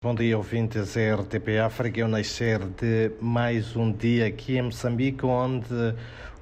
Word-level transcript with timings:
Bom 0.00 0.14
dia, 0.14 0.38
ouvintes 0.38 0.94
da 0.94 1.16
RTP 1.16 1.58
África. 1.58 1.98
Eu 1.98 2.06
nascer 2.06 2.60
de 2.60 3.10
mais 3.20 3.74
um 3.74 3.90
dia 3.90 4.28
aqui 4.28 4.56
em 4.56 4.62
Moçambique, 4.62 5.26
onde 5.26 5.92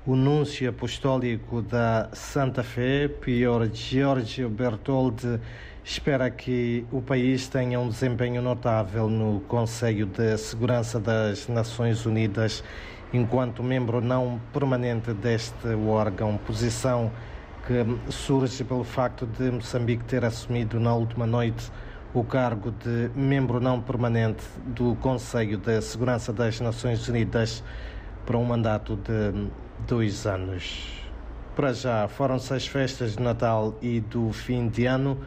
o 0.06 0.14
núncio 0.14 0.68
apostólico 0.68 1.62
da 1.62 2.10
Santa 2.12 2.62
Fé, 2.62 3.08
Pior 3.08 3.66
Giorgio 3.72 4.50
Bertoldi, 4.50 5.40
espera 5.82 6.30
que 6.30 6.84
o 6.92 7.00
país 7.00 7.48
tenha 7.48 7.80
um 7.80 7.88
desempenho 7.88 8.42
notável 8.42 9.08
no 9.08 9.40
Conselho 9.48 10.04
de 10.04 10.36
Segurança 10.36 11.00
das 11.00 11.48
Nações 11.48 12.04
Unidas, 12.04 12.62
enquanto 13.10 13.62
membro 13.62 14.02
não 14.02 14.38
permanente 14.52 15.14
deste 15.14 15.68
órgão, 15.88 16.36
posição 16.36 17.10
que 17.66 18.12
surge 18.12 18.62
pelo 18.64 18.84
facto 18.84 19.24
de 19.24 19.50
Moçambique 19.50 20.04
ter 20.04 20.26
assumido 20.26 20.78
na 20.78 20.94
última 20.94 21.26
noite 21.26 21.72
o 22.14 22.24
cargo 22.24 22.70
de 22.70 23.10
membro 23.14 23.60
não 23.60 23.80
permanente 23.80 24.42
do 24.66 24.94
Conselho 24.96 25.58
de 25.58 25.80
Segurança 25.80 26.32
das 26.32 26.60
Nações 26.60 27.06
Unidas 27.08 27.62
para 28.24 28.38
um 28.38 28.44
mandato 28.44 28.96
de 28.96 29.48
dois 29.86 30.26
anos. 30.26 31.02
Para 31.54 31.72
já, 31.72 32.06
foram-se 32.08 32.52
as 32.52 32.66
festas 32.66 33.16
de 33.16 33.22
Natal 33.22 33.76
e 33.80 34.00
do 34.00 34.32
fim 34.32 34.68
de 34.68 34.86
ano. 34.86 35.20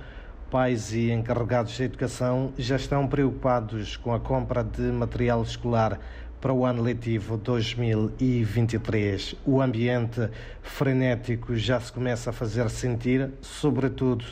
Pais 0.52 0.93
e 0.93 1.11
encarregados 1.11 1.73
de 1.73 1.83
educação 1.83 2.53
já 2.57 2.75
estão 2.75 3.07
preocupados 3.07 3.95
com 3.97 4.13
a 4.13 4.19
compra 4.19 4.63
de 4.63 4.81
material 4.81 5.43
escolar 5.43 5.99
para 6.41 6.53
o 6.53 6.66
ano 6.66 6.81
letivo 6.81 7.38
2023. 7.38 9.35
O 9.45 9.61
ambiente 9.61 10.30
frenético 10.61 11.55
já 11.55 11.80
se 11.80 11.91
começa 11.91 12.30
a 12.30 12.33
fazer 12.33 12.69
sentir, 12.69 13.30
sobretudo 13.41 14.25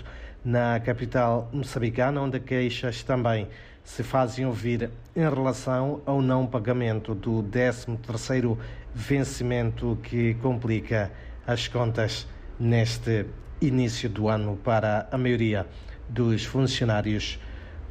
na 0.48 0.80
capital 0.80 1.50
moçambicana, 1.52 2.22
onde 2.22 2.40
queixas 2.40 3.04
também 3.04 3.50
se 3.84 4.02
fazem 4.02 4.46
ouvir 4.46 4.90
em 5.14 5.20
relação 5.20 6.02
ao 6.06 6.22
não 6.22 6.48
pagamento 6.48 7.14
do 7.14 7.44
13º 7.44 8.58
vencimento 8.96 10.00
que 10.02 10.36
complica 10.36 11.12
as 11.46 11.68
contas 11.68 12.26
neste 12.58 13.26
início 13.60 14.10
do 14.10 14.30
ano 14.30 14.58
para 14.64 15.10
a 15.12 15.18
maioria 15.18 15.68
dos 16.08 16.46
funcionários 16.46 17.38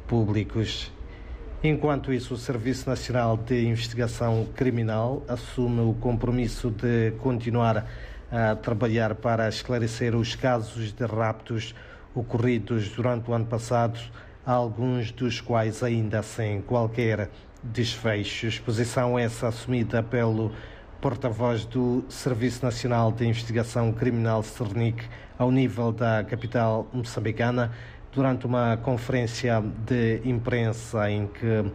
públicos. 0.07 0.91
Enquanto 1.63 2.11
isso, 2.11 2.33
o 2.33 2.37
Serviço 2.37 2.89
Nacional 2.89 3.37
de 3.37 3.67
Investigação 3.67 4.47
Criminal 4.55 5.23
assume 5.27 5.81
o 5.81 5.93
compromisso 5.93 6.71
de 6.71 7.11
continuar 7.19 7.85
a 8.31 8.55
trabalhar 8.55 9.13
para 9.13 9.47
esclarecer 9.47 10.15
os 10.15 10.35
casos 10.35 10.91
de 10.91 11.05
raptos 11.05 11.75
ocorridos 12.13 12.89
durante 12.89 13.29
o 13.29 13.33
ano 13.33 13.45
passado, 13.45 13.99
alguns 14.45 15.11
dos 15.11 15.41
quais 15.41 15.83
ainda 15.83 16.23
sem 16.23 16.61
qualquer 16.61 17.29
desfecho. 17.63 18.47
Exposição 18.47 19.17
essa 19.17 19.47
assumida 19.47 20.01
pelo 20.01 20.51
porta-voz 21.01 21.65
do 21.65 22.03
Serviço 22.09 22.63
Nacional 22.65 23.11
de 23.11 23.25
Investigação 23.25 23.91
Criminal 23.91 24.41
Cernic 24.41 25.05
ao 25.37 25.51
nível 25.51 25.91
da 25.91 26.23
capital 26.23 26.87
moçambicana 26.91 27.71
durante 28.11 28.47
uma 28.47 28.77
conferência 28.77 29.61
de 29.85 30.21
imprensa 30.25 31.09
em 31.11 31.27
que 31.27 31.71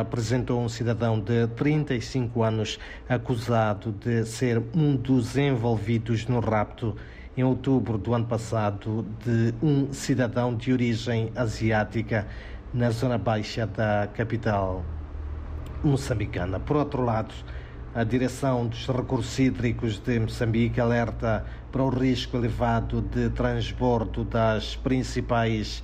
apresentou 0.00 0.60
um 0.60 0.68
cidadão 0.68 1.18
de 1.18 1.46
35 1.56 2.42
anos 2.42 2.78
acusado 3.08 3.90
de 3.92 4.26
ser 4.26 4.62
um 4.74 4.94
dos 4.94 5.38
envolvidos 5.38 6.26
no 6.26 6.40
rapto 6.40 6.94
em 7.38 7.44
outubro 7.44 7.96
do 7.96 8.14
ano 8.14 8.26
passado 8.26 9.06
de 9.24 9.54
um 9.62 9.92
cidadão 9.92 10.56
de 10.56 10.72
origem 10.72 11.30
asiática 11.36 12.26
na 12.74 12.90
zona 12.90 13.16
baixa 13.16 13.64
da 13.64 14.08
capital 14.12 14.84
moçambicana. 15.84 16.58
Por 16.58 16.76
outro 16.76 17.04
lado, 17.04 17.32
a 17.94 18.02
direção 18.02 18.66
dos 18.66 18.88
recursos 18.88 19.38
hídricos 19.38 20.00
de 20.00 20.18
Moçambique 20.18 20.80
alerta 20.80 21.46
para 21.70 21.80
o 21.80 21.88
risco 21.88 22.36
elevado 22.36 23.00
de 23.02 23.30
transbordo 23.30 24.24
das 24.24 24.74
principais 24.74 25.80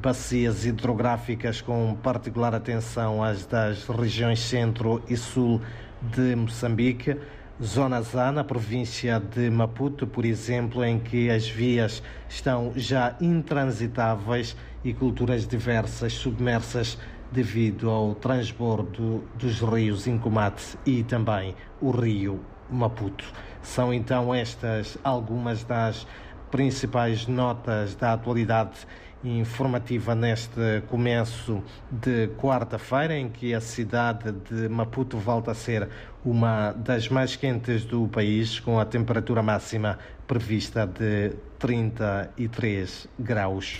bacias 0.00 0.64
hidrográficas, 0.64 1.60
com 1.60 1.94
particular 2.02 2.54
atenção 2.54 3.22
às 3.22 3.44
das 3.44 3.86
regiões 3.86 4.40
centro 4.40 5.02
e 5.06 5.14
sul 5.14 5.60
de 6.00 6.34
Moçambique. 6.34 7.18
Zona 7.62 8.02
A, 8.14 8.32
na 8.32 8.44
província 8.44 9.18
de 9.18 9.48
Maputo, 9.48 10.06
por 10.06 10.26
exemplo, 10.26 10.84
em 10.84 10.98
que 10.98 11.30
as 11.30 11.48
vias 11.48 12.02
estão 12.28 12.70
já 12.76 13.16
intransitáveis 13.18 14.54
e 14.84 14.92
culturas 14.92 15.48
diversas 15.48 16.12
submersas 16.12 16.98
devido 17.32 17.88
ao 17.88 18.14
transbordo 18.14 19.24
dos 19.34 19.60
rios 19.60 20.06
Incomate 20.06 20.76
e 20.84 21.02
também 21.02 21.54
o 21.80 21.90
rio 21.90 22.44
Maputo. 22.70 23.24
São 23.62 23.92
então 23.92 24.34
estas 24.34 24.98
algumas 25.02 25.64
das 25.64 26.06
principais 26.50 27.26
notas 27.26 27.94
da 27.94 28.12
atualidade 28.12 28.86
informativa 29.26 30.14
neste 30.14 30.82
começo 30.88 31.62
de 31.90 32.28
quarta-feira, 32.38 33.16
em 33.16 33.28
que 33.28 33.54
a 33.54 33.60
cidade 33.60 34.32
de 34.50 34.68
Maputo 34.68 35.18
volta 35.18 35.50
a 35.50 35.54
ser 35.54 35.88
uma 36.24 36.72
das 36.72 37.08
mais 37.08 37.36
quentes 37.36 37.84
do 37.84 38.08
país, 38.08 38.60
com 38.60 38.78
a 38.78 38.84
temperatura 38.84 39.42
máxima 39.42 39.98
prevista 40.26 40.86
de 40.86 41.32
33 41.58 43.08
graus. 43.18 43.74